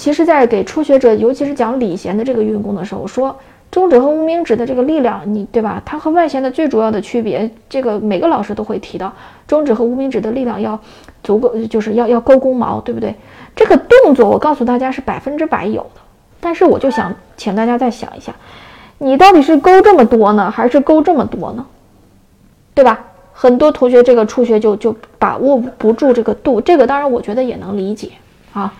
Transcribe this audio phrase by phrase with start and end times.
[0.00, 3.38] 其实，在给初学者，尤其是讲里弦的这个运功的时候，我说
[3.70, 5.82] 中指和无名指的这个力量，你对吧？
[5.84, 9.12] 它和外弦的最主要的区别，这个每个老师都会提到，
[9.46, 10.80] 中指和无名指的力量要
[11.22, 13.14] 足够，就是要要勾弓毛，对不对？
[13.54, 16.00] 这个动作我告诉大家是百分之百有的，
[16.40, 18.34] 但是我就想请大家再想一下，
[18.96, 21.66] 你到底是勾这么多呢，还是勾这么多呢？
[22.72, 23.04] 对吧？
[23.34, 28.12] 很多同学这个初学就就把握不住这个度，这个当然我觉得也能理解
[28.54, 28.72] 啊，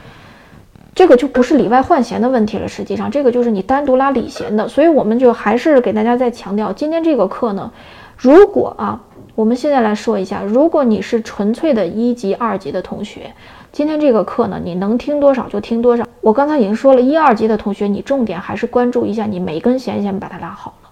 [0.95, 7.73] 这个就不是里外换弦的问题了，实际上这个就是你单独拉里弦的，所以我们就还是给大家再强调，今天这个课呢，
[8.17, 9.01] 如果啊，
[9.35, 13.33] 我们现在来说一下，如果你是纯粹的一级、二级的同学，
[13.73, 16.05] 今天这个课呢，你能听多少就听多少。
[16.21, 20.91] 我刚才已经说了一二级的同学，你重点还是关注一下你每根弦先把它拉好了。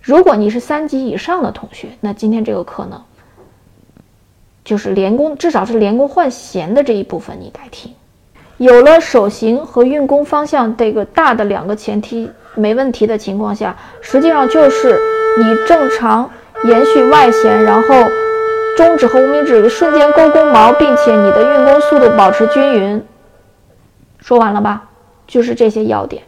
[0.00, 3.04] 如果你是三级以上的同学，那今天这个课呢，
[4.64, 7.92] 就是连弓，至少是连弓换弦的这一部分你该听。
[8.58, 14.98] 有了手型和运功方向这个大的两个前提没问题的情况下，实际上就是
[15.38, 16.30] 你正常
[16.64, 18.10] 延续外弦，然后
[18.76, 23.04] 中指和无名指瞬间勾弓毛，并且你的运功速度保持均匀。
[24.20, 24.84] 说完了吧？
[25.26, 26.22] 就是这些要点。